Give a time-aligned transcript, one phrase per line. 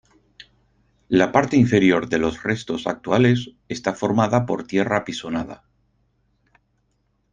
[1.09, 5.63] La parte inferior de los restos actuales está formada por tierra apisonada.